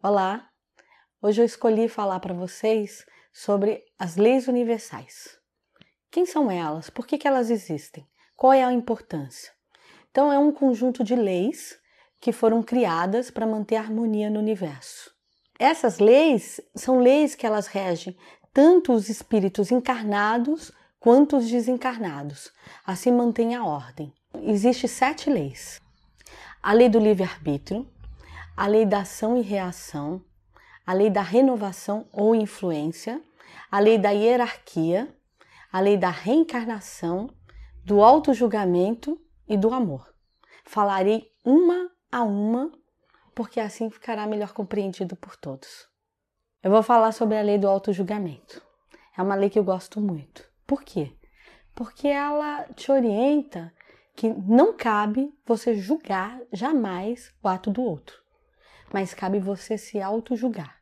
Olá! 0.00 0.48
Hoje 1.20 1.42
eu 1.42 1.44
escolhi 1.44 1.88
falar 1.88 2.20
para 2.20 2.32
vocês 2.32 3.04
sobre 3.32 3.82
as 3.98 4.14
leis 4.14 4.46
universais. 4.46 5.36
Quem 6.08 6.24
são 6.24 6.48
elas? 6.48 6.88
Por 6.88 7.04
que, 7.04 7.18
que 7.18 7.26
elas 7.26 7.50
existem? 7.50 8.06
Qual 8.36 8.52
é 8.52 8.62
a 8.62 8.72
importância? 8.72 9.52
Então, 10.08 10.32
é 10.32 10.38
um 10.38 10.52
conjunto 10.52 11.02
de 11.02 11.16
leis 11.16 11.76
que 12.20 12.30
foram 12.30 12.62
criadas 12.62 13.28
para 13.28 13.44
manter 13.44 13.74
a 13.74 13.80
harmonia 13.80 14.30
no 14.30 14.38
universo. 14.38 15.10
Essas 15.58 15.98
leis 15.98 16.60
são 16.76 17.00
leis 17.00 17.34
que 17.34 17.44
elas 17.44 17.66
regem 17.66 18.16
tanto 18.54 18.92
os 18.92 19.08
espíritos 19.08 19.72
encarnados 19.72 20.70
quanto 21.00 21.38
os 21.38 21.50
desencarnados. 21.50 22.52
Assim 22.86 23.10
mantém 23.10 23.56
a 23.56 23.64
ordem. 23.64 24.14
Existem 24.42 24.88
sete 24.88 25.28
leis: 25.28 25.80
a 26.62 26.72
lei 26.72 26.88
do 26.88 27.00
livre-arbítrio, 27.00 27.84
a 28.58 28.66
lei 28.66 28.84
da 28.84 29.02
ação 29.02 29.36
e 29.36 29.40
reação, 29.40 30.20
a 30.84 30.92
lei 30.92 31.08
da 31.08 31.22
renovação 31.22 32.08
ou 32.12 32.34
influência, 32.34 33.22
a 33.70 33.78
lei 33.78 33.96
da 33.96 34.10
hierarquia, 34.10 35.14
a 35.70 35.78
lei 35.78 35.96
da 35.96 36.10
reencarnação, 36.10 37.30
do 37.84 38.02
auto-julgamento 38.02 39.16
e 39.46 39.56
do 39.56 39.72
amor. 39.72 40.12
Falarei 40.64 41.30
uma 41.44 41.88
a 42.10 42.24
uma, 42.24 42.72
porque 43.32 43.60
assim 43.60 43.90
ficará 43.90 44.26
melhor 44.26 44.52
compreendido 44.52 45.14
por 45.14 45.36
todos. 45.36 45.86
Eu 46.60 46.72
vou 46.72 46.82
falar 46.82 47.12
sobre 47.12 47.38
a 47.38 47.42
lei 47.42 47.58
do 47.58 47.68
auto-julgamento. 47.68 48.60
É 49.16 49.22
uma 49.22 49.36
lei 49.36 49.50
que 49.50 49.58
eu 49.60 49.64
gosto 49.64 50.00
muito. 50.00 50.42
Por 50.66 50.82
quê? 50.82 51.16
Porque 51.76 52.08
ela 52.08 52.64
te 52.74 52.90
orienta 52.90 53.72
que 54.16 54.28
não 54.30 54.76
cabe 54.76 55.32
você 55.46 55.76
julgar 55.76 56.40
jamais 56.52 57.32
o 57.40 57.46
ato 57.46 57.70
do 57.70 57.82
outro 57.82 58.26
mas 58.92 59.14
cabe 59.14 59.38
você 59.38 59.76
se 59.76 60.00
auto-julgar. 60.00 60.76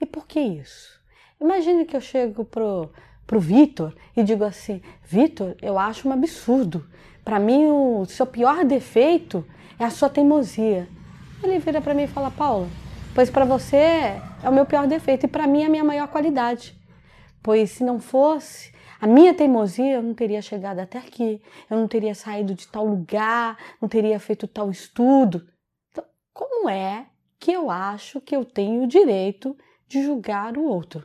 E 0.00 0.06
por 0.06 0.26
que 0.26 0.40
isso? 0.40 1.00
Imagine 1.40 1.84
que 1.84 1.96
eu 1.96 2.00
chego 2.00 2.44
pro, 2.44 2.90
pro 3.26 3.40
Vitor 3.40 3.94
e 4.16 4.22
digo 4.22 4.44
assim: 4.44 4.82
Vitor, 5.04 5.56
eu 5.60 5.78
acho 5.78 6.08
um 6.08 6.12
absurdo. 6.12 6.86
Para 7.24 7.38
mim, 7.38 7.66
o 7.66 8.04
seu 8.06 8.26
pior 8.26 8.64
defeito 8.64 9.44
é 9.78 9.84
a 9.84 9.90
sua 9.90 10.08
teimosia. 10.08 10.88
Ele 11.42 11.58
vira 11.58 11.80
para 11.80 11.94
mim 11.94 12.02
e 12.02 12.08
fala: 12.08 12.30
Paula, 12.30 12.68
pois 13.14 13.30
para 13.30 13.44
você 13.44 13.76
é 13.76 14.48
o 14.48 14.52
meu 14.52 14.66
pior 14.66 14.86
defeito 14.86 15.26
e 15.26 15.28
para 15.28 15.46
mim 15.46 15.62
é 15.62 15.66
a 15.66 15.70
minha 15.70 15.84
maior 15.84 16.08
qualidade. 16.08 16.76
Pois 17.42 17.70
se 17.70 17.84
não 17.84 18.00
fosse 18.00 18.72
a 19.00 19.06
minha 19.06 19.34
teimosia, 19.34 19.94
eu 19.94 20.02
não 20.02 20.14
teria 20.14 20.40
chegado 20.40 20.78
até 20.78 20.98
aqui, 20.98 21.42
eu 21.68 21.76
não 21.76 21.88
teria 21.88 22.14
saído 22.14 22.54
de 22.54 22.68
tal 22.68 22.86
lugar, 22.86 23.56
não 23.80 23.88
teria 23.88 24.18
feito 24.20 24.46
tal 24.46 24.70
estudo 24.70 25.44
como 26.62 26.70
é 26.70 27.06
que 27.40 27.50
eu 27.50 27.72
acho 27.72 28.20
que 28.20 28.36
eu 28.36 28.44
tenho 28.44 28.84
o 28.84 28.86
direito 28.86 29.56
de 29.88 30.00
julgar 30.00 30.56
o 30.56 30.62
outro? 30.62 31.04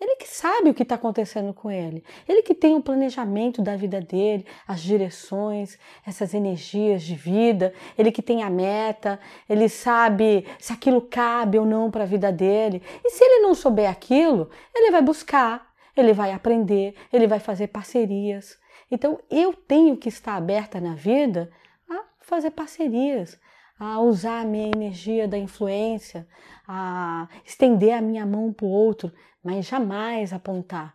Ele 0.00 0.14
que 0.14 0.28
sabe 0.28 0.70
o 0.70 0.74
que 0.74 0.84
está 0.84 0.94
acontecendo 0.94 1.52
com 1.52 1.68
ele. 1.68 2.04
Ele 2.28 2.40
que 2.40 2.54
tem 2.54 2.76
o 2.76 2.80
planejamento 2.80 3.60
da 3.60 3.74
vida 3.74 4.00
dele, 4.00 4.46
as 4.68 4.80
direções, 4.80 5.76
essas 6.06 6.34
energias 6.34 7.02
de 7.02 7.16
vida. 7.16 7.74
Ele 7.98 8.12
que 8.12 8.22
tem 8.22 8.44
a 8.44 8.48
meta. 8.48 9.18
Ele 9.48 9.68
sabe 9.68 10.46
se 10.60 10.72
aquilo 10.72 11.02
cabe 11.02 11.58
ou 11.58 11.66
não 11.66 11.90
para 11.90 12.04
a 12.04 12.06
vida 12.06 12.30
dele. 12.30 12.80
E 13.04 13.10
se 13.10 13.24
ele 13.24 13.42
não 13.42 13.56
souber 13.56 13.90
aquilo, 13.90 14.48
ele 14.72 14.92
vai 14.92 15.02
buscar, 15.02 15.72
ele 15.96 16.12
vai 16.12 16.30
aprender, 16.30 16.94
ele 17.12 17.26
vai 17.26 17.40
fazer 17.40 17.66
parcerias. 17.66 18.56
Então 18.88 19.18
eu 19.28 19.52
tenho 19.52 19.96
que 19.96 20.08
estar 20.08 20.36
aberta 20.36 20.80
na 20.80 20.94
vida 20.94 21.50
a 21.90 22.04
fazer 22.20 22.52
parcerias, 22.52 23.36
a 23.80 23.98
usar 23.98 24.42
a 24.42 24.44
minha 24.44 24.66
energia 24.68 25.26
da 25.26 25.38
influência, 25.38 26.28
a 26.68 27.26
estender 27.46 27.94
a 27.94 28.02
minha 28.02 28.26
mão 28.26 28.52
para 28.52 28.66
o 28.66 28.70
outro, 28.70 29.10
mas 29.42 29.66
jamais 29.66 30.34
apontar. 30.34 30.94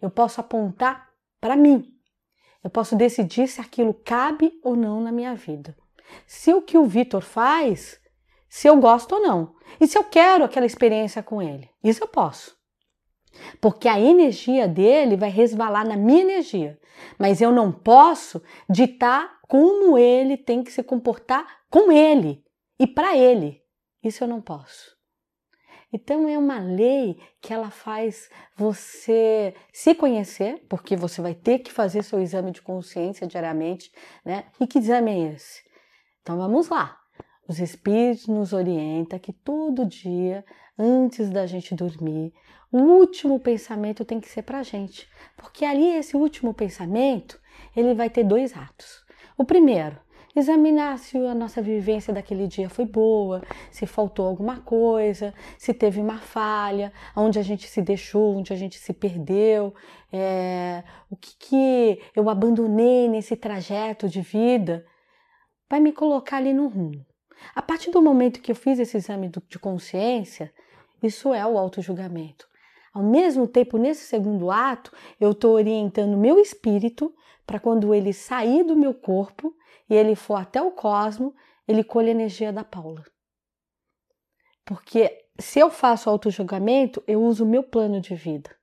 Eu 0.00 0.08
posso 0.08 0.40
apontar 0.40 1.10
para 1.40 1.56
mim. 1.56 1.92
Eu 2.62 2.70
posso 2.70 2.94
decidir 2.94 3.48
se 3.48 3.60
aquilo 3.60 3.92
cabe 3.92 4.52
ou 4.62 4.76
não 4.76 5.00
na 5.00 5.10
minha 5.10 5.34
vida. 5.34 5.76
Se 6.28 6.54
o 6.54 6.62
que 6.62 6.78
o 6.78 6.86
Vitor 6.86 7.22
faz, 7.22 8.00
se 8.48 8.68
eu 8.68 8.76
gosto 8.76 9.16
ou 9.16 9.22
não. 9.22 9.56
E 9.80 9.86
se 9.88 9.98
eu 9.98 10.04
quero 10.04 10.44
aquela 10.44 10.66
experiência 10.66 11.24
com 11.24 11.42
ele. 11.42 11.68
Isso 11.82 12.04
eu 12.04 12.08
posso. 12.08 12.56
Porque 13.60 13.88
a 13.88 13.98
energia 13.98 14.68
dele 14.68 15.16
vai 15.16 15.30
resvalar 15.30 15.84
na 15.84 15.96
minha 15.96 16.22
energia. 16.22 16.78
Mas 17.18 17.40
eu 17.40 17.50
não 17.50 17.72
posso 17.72 18.40
ditar 18.68 19.40
como 19.48 19.98
ele 19.98 20.36
tem 20.36 20.62
que 20.62 20.70
se 20.70 20.84
comportar 20.84 21.59
com 21.70 21.92
ele 21.92 22.44
e 22.78 22.86
para 22.86 23.16
ele. 23.16 23.62
Isso 24.02 24.24
eu 24.24 24.28
não 24.28 24.40
posso. 24.40 24.98
Então 25.92 26.28
é 26.28 26.38
uma 26.38 26.60
lei 26.60 27.20
que 27.40 27.52
ela 27.52 27.70
faz 27.70 28.30
você 28.56 29.54
se 29.72 29.94
conhecer, 29.94 30.64
porque 30.68 30.94
você 30.96 31.20
vai 31.20 31.34
ter 31.34 31.60
que 31.60 31.72
fazer 31.72 32.02
seu 32.02 32.20
exame 32.20 32.52
de 32.52 32.62
consciência 32.62 33.26
diariamente, 33.26 33.90
né? 34.24 34.44
E 34.60 34.66
que 34.66 34.78
exame 34.78 35.10
é 35.10 35.32
esse? 35.34 35.62
Então 36.22 36.36
vamos 36.36 36.68
lá. 36.68 36.96
Os 37.48 37.58
espíritos 37.58 38.28
nos 38.28 38.52
orientam 38.52 39.18
que 39.18 39.32
todo 39.32 39.84
dia, 39.84 40.44
antes 40.78 41.28
da 41.28 41.46
gente 41.46 41.74
dormir, 41.74 42.32
o 42.70 42.78
último 42.78 43.40
pensamento 43.40 44.04
tem 44.04 44.20
que 44.20 44.28
ser 44.28 44.42
para 44.42 44.60
a 44.60 44.62
gente, 44.62 45.08
porque 45.36 45.64
ali 45.64 45.88
esse 45.88 46.16
último 46.16 46.54
pensamento 46.54 47.40
ele 47.74 47.94
vai 47.94 48.08
ter 48.08 48.22
dois 48.22 48.56
atos. 48.56 49.04
O 49.36 49.44
primeiro, 49.44 49.98
examinar 50.34 50.98
se 50.98 51.16
a 51.18 51.34
nossa 51.34 51.60
vivência 51.60 52.12
daquele 52.12 52.46
dia 52.46 52.68
foi 52.68 52.84
boa, 52.84 53.42
se 53.70 53.86
faltou 53.86 54.26
alguma 54.26 54.60
coisa, 54.60 55.34
se 55.58 55.74
teve 55.74 56.00
uma 56.00 56.18
falha, 56.18 56.92
onde 57.16 57.38
a 57.38 57.42
gente 57.42 57.66
se 57.66 57.82
deixou, 57.82 58.36
onde 58.36 58.52
a 58.52 58.56
gente 58.56 58.78
se 58.78 58.92
perdeu, 58.92 59.74
é, 60.12 60.84
o 61.10 61.16
que, 61.16 61.36
que 61.36 62.02
eu 62.14 62.28
abandonei 62.30 63.08
nesse 63.08 63.36
trajeto 63.36 64.08
de 64.08 64.20
vida, 64.20 64.86
vai 65.68 65.80
me 65.80 65.92
colocar 65.92 66.36
ali 66.36 66.52
no 66.52 66.68
rumo. 66.68 67.04
A 67.54 67.62
partir 67.62 67.90
do 67.90 68.02
momento 68.02 68.40
que 68.40 68.52
eu 68.52 68.56
fiz 68.56 68.78
esse 68.78 68.96
exame 68.96 69.30
de 69.48 69.58
consciência, 69.58 70.52
isso 71.02 71.32
é 71.32 71.44
o 71.46 71.56
auto-julgamento. 71.58 72.46
Ao 72.92 73.02
mesmo 73.02 73.46
tempo, 73.46 73.78
nesse 73.78 74.04
segundo 74.04 74.50
ato, 74.50 74.92
eu 75.20 75.30
estou 75.30 75.54
orientando 75.54 76.16
meu 76.16 76.38
espírito 76.38 77.14
para 77.46 77.60
quando 77.60 77.94
ele 77.94 78.12
sair 78.12 78.64
do 78.64 78.76
meu 78.76 78.92
corpo 78.92 79.54
e 79.88 79.94
ele 79.94 80.14
for 80.14 80.36
até 80.36 80.60
o 80.60 80.72
cosmo, 80.72 81.34
ele 81.66 81.84
colhe 81.84 82.08
a 82.08 82.12
energia 82.12 82.52
da 82.52 82.64
Paula. 82.64 83.04
Porque 84.64 85.26
se 85.38 85.58
eu 85.58 85.70
faço 85.70 86.10
auto-julgamento, 86.10 87.02
eu 87.06 87.22
uso 87.22 87.44
o 87.44 87.48
meu 87.48 87.62
plano 87.62 88.00
de 88.00 88.14
vida. 88.14 88.54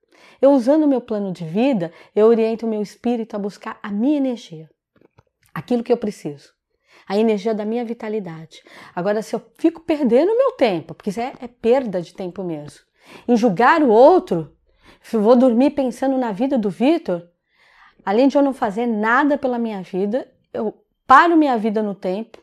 Eu 0.42 0.52
usando 0.52 0.84
o 0.84 0.88
meu 0.88 1.02
plano 1.02 1.32
de 1.32 1.46
vida, 1.46 1.92
eu 2.16 2.28
oriento 2.28 2.66
o 2.66 2.70
meu 2.70 2.82
espírito 2.82 3.36
a 3.36 3.40
buscar 3.40 3.80
a 3.82 3.92
minha 3.92 4.18
energia, 4.18 4.70
aquilo 5.54 5.84
que 5.84 5.92
eu 5.92 5.98
preciso, 5.98 6.54
a 7.08 7.18
energia 7.18 7.54
da 7.54 7.66
minha 7.66 7.84
vitalidade. 7.84 8.62
Agora, 8.96 9.22
se 9.22 9.36
eu 9.36 9.42
fico 9.58 9.82
perdendo 9.82 10.32
o 10.32 10.38
meu 10.38 10.52
tempo, 10.54 10.94
porque 10.94 11.10
isso 11.10 11.20
é, 11.20 11.34
é 11.40 11.48
perda 11.48 12.02
de 12.02 12.14
tempo 12.14 12.44
mesmo, 12.44 12.80
em 13.28 13.36
julgar 13.36 13.82
o 13.82 13.90
outro, 13.90 14.54
se 15.02 15.18
vou 15.18 15.36
dormir 15.36 15.72
pensando 15.72 16.18
na 16.18 16.32
vida 16.32 16.58
do 16.58 16.70
Vitor, 16.70 17.28
Além 18.08 18.30
de 18.30 18.38
eu 18.38 18.42
não 18.42 18.54
fazer 18.54 18.88
nada 18.88 19.38
pela 19.38 19.60
minha 19.60 19.82
vida, 19.82 20.26
eu 20.54 20.74
paro 21.06 21.36
minha 21.36 21.58
vida 21.58 21.84
no 21.84 21.94
tempo, 21.94 22.42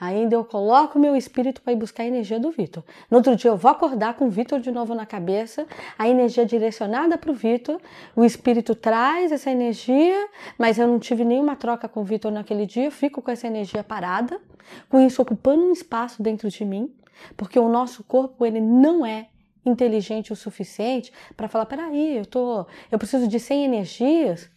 ainda 0.00 0.36
eu 0.36 0.44
coloco 0.44 1.00
meu 1.00 1.16
espírito 1.16 1.60
para 1.60 1.72
ir 1.72 1.76
buscar 1.76 2.04
a 2.04 2.06
energia 2.06 2.38
do 2.38 2.52
Vitor. 2.52 2.84
No 3.10 3.16
outro 3.16 3.34
dia 3.34 3.50
eu 3.50 3.56
vou 3.56 3.72
acordar 3.72 4.14
com 4.14 4.26
o 4.26 4.30
Vitor 4.30 4.60
de 4.60 4.70
novo 4.70 4.94
na 4.94 5.04
cabeça, 5.04 5.66
a 5.98 6.08
energia 6.08 6.46
direcionada 6.46 7.18
para 7.18 7.32
o 7.32 7.34
Vitor, 7.34 7.80
o 8.14 8.24
espírito 8.24 8.72
traz 8.72 9.32
essa 9.32 9.50
energia, 9.50 10.28
mas 10.56 10.78
eu 10.78 10.86
não 10.86 11.00
tive 11.00 11.24
nenhuma 11.24 11.56
troca 11.56 11.88
com 11.88 12.02
o 12.02 12.04
Vitor 12.04 12.30
naquele 12.30 12.64
dia, 12.64 12.84
eu 12.84 12.92
fico 12.92 13.20
com 13.20 13.32
essa 13.32 13.48
energia 13.48 13.82
parada, 13.82 14.40
com 14.88 15.00
isso 15.00 15.20
ocupando 15.20 15.64
um 15.64 15.72
espaço 15.72 16.22
dentro 16.22 16.48
de 16.48 16.64
mim, 16.64 16.94
porque 17.36 17.58
o 17.58 17.68
nosso 17.68 18.04
corpo 18.04 18.46
ele 18.46 18.60
não 18.60 19.04
é 19.04 19.26
inteligente 19.64 20.32
o 20.32 20.36
suficiente 20.36 21.12
para 21.36 21.48
falar, 21.48 21.66
peraí, 21.66 22.18
eu 22.18 22.26
tô, 22.26 22.66
eu 22.90 22.98
preciso 22.98 23.28
de 23.28 23.38
100 23.38 23.64
energias 23.64 24.50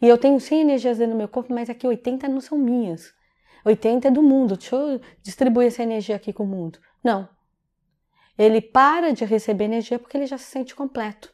e 0.00 0.08
eu 0.08 0.18
tenho 0.18 0.38
100 0.40 0.60
energias 0.60 0.98
dentro 0.98 1.14
do 1.14 1.18
meu 1.18 1.28
corpo, 1.28 1.52
mas 1.52 1.70
aqui 1.70 1.86
80 1.86 2.28
não 2.28 2.40
são 2.40 2.58
minhas. 2.58 3.14
80 3.64 4.08
é 4.08 4.10
do 4.10 4.22
mundo. 4.22 4.56
Deixa 4.56 4.74
eu 4.74 5.00
distribuir 5.22 5.68
essa 5.68 5.82
energia 5.82 6.16
aqui 6.16 6.32
com 6.32 6.42
o 6.42 6.46
mundo. 6.46 6.78
Não. 7.02 7.28
Ele 8.36 8.60
para 8.60 9.12
de 9.12 9.24
receber 9.24 9.64
energia 9.64 9.98
porque 9.98 10.16
ele 10.16 10.26
já 10.26 10.38
se 10.38 10.44
sente 10.44 10.74
completo. 10.74 11.31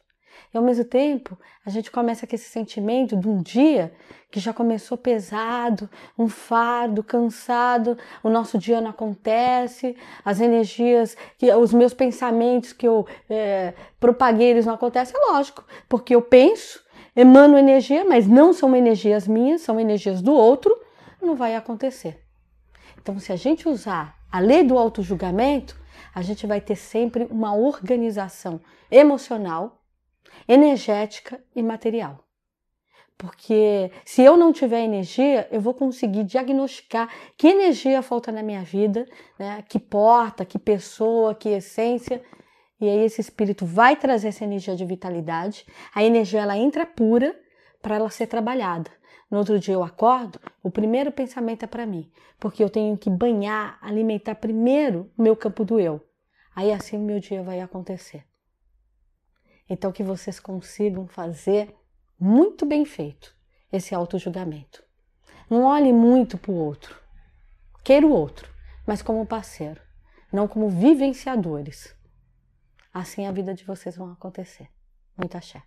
E 0.53 0.57
ao 0.57 0.63
mesmo 0.63 0.85
tempo, 0.85 1.37
a 1.65 1.69
gente 1.69 1.91
começa 1.91 2.25
com 2.25 2.35
esse 2.35 2.49
sentimento 2.49 3.15
de 3.15 3.27
um 3.27 3.41
dia 3.41 3.93
que 4.31 4.39
já 4.39 4.53
começou 4.53 4.97
pesado, 4.97 5.89
um 6.17 6.27
fardo, 6.27 7.03
cansado, 7.03 7.97
o 8.23 8.29
nosso 8.29 8.57
dia 8.57 8.79
não 8.79 8.91
acontece, 8.91 9.95
as 10.23 10.39
energias, 10.39 11.17
que, 11.37 11.51
os 11.53 11.73
meus 11.73 11.93
pensamentos 11.93 12.73
que 12.73 12.87
eu 12.87 13.07
é, 13.29 13.73
propaguei, 13.99 14.49
eles 14.51 14.65
não 14.65 14.73
acontecem. 14.75 15.15
É 15.19 15.31
lógico, 15.31 15.63
porque 15.87 16.13
eu 16.13 16.21
penso, 16.21 16.83
emano 17.15 17.57
energia, 17.57 18.05
mas 18.05 18.27
não 18.27 18.53
são 18.53 18.75
energias 18.75 19.27
minhas, 19.27 19.61
são 19.61 19.79
energias 19.79 20.21
do 20.21 20.33
outro, 20.33 20.75
não 21.21 21.35
vai 21.35 21.55
acontecer. 21.55 22.23
Então, 23.01 23.17
se 23.19 23.31
a 23.31 23.35
gente 23.35 23.67
usar 23.67 24.15
a 24.31 24.39
lei 24.39 24.63
do 24.63 24.77
auto-julgamento, 24.77 25.79
a 26.13 26.21
gente 26.21 26.45
vai 26.45 26.61
ter 26.61 26.75
sempre 26.75 27.27
uma 27.29 27.55
organização 27.55 28.59
emocional, 28.91 29.78
energética 30.47 31.43
e 31.55 31.61
material. 31.61 32.23
Porque 33.17 33.91
se 34.05 34.21
eu 34.21 34.37
não 34.37 34.53
tiver 34.53 34.81
energia, 34.81 35.45
eu 35.51 35.59
vou 35.59 35.73
conseguir 35.73 36.23
diagnosticar 36.23 37.09
que 37.37 37.49
energia 37.49 38.01
falta 38.01 38.31
na 38.31 38.41
minha 38.41 38.63
vida, 38.63 39.05
né? 39.37 39.61
que 39.67 39.77
porta, 39.77 40.45
que 40.45 40.57
pessoa, 40.57 41.35
que 41.35 41.49
essência. 41.49 42.23
E 42.79 42.87
aí 42.87 43.03
esse 43.03 43.19
espírito 43.19 43.65
vai 43.65 43.97
trazer 43.97 44.29
essa 44.29 44.45
energia 44.45 44.73
de 44.73 44.85
vitalidade. 44.85 45.65
A 45.93 46.01
energia 46.01 46.39
ela 46.39 46.57
entra 46.57 46.85
pura 46.85 47.37
para 47.81 47.95
ela 47.95 48.09
ser 48.09 48.27
trabalhada. 48.27 48.89
No 49.29 49.37
outro 49.37 49.59
dia 49.59 49.73
eu 49.73 49.83
acordo, 49.83 50.39
o 50.63 50.71
primeiro 50.71 51.11
pensamento 51.11 51.63
é 51.63 51.67
para 51.67 51.85
mim, 51.85 52.09
porque 52.39 52.63
eu 52.63 52.69
tenho 52.69 52.97
que 52.97 53.09
banhar, 53.09 53.77
alimentar 53.81 54.35
primeiro 54.35 55.11
o 55.17 55.21
meu 55.21 55.35
campo 55.35 55.65
do 55.65 55.77
eu. 55.77 56.01
Aí 56.55 56.71
assim 56.71 56.97
o 56.97 57.01
meu 57.01 57.19
dia 57.19 57.43
vai 57.43 57.59
acontecer. 57.59 58.23
Então 59.69 59.91
que 59.91 60.03
vocês 60.03 60.39
consigam 60.39 61.07
fazer 61.07 61.75
muito 62.19 62.65
bem 62.65 62.85
feito 62.85 63.35
esse 63.71 63.93
auto-julgamento. 63.93 64.83
Não 65.49 65.63
olhe 65.63 65.93
muito 65.93 66.37
para 66.37 66.51
o 66.51 66.55
outro. 66.55 66.99
Queira 67.83 68.05
o 68.05 68.11
outro, 68.11 68.51
mas 68.85 69.01
como 69.01 69.25
parceiro, 69.25 69.81
não 70.31 70.47
como 70.47 70.69
vivenciadores. 70.69 71.95
Assim 72.93 73.27
a 73.27 73.31
vida 73.31 73.53
de 73.53 73.63
vocês 73.63 73.95
vai 73.95 74.11
acontecer. 74.11 74.69
Muito 75.15 75.35
axé. 75.37 75.61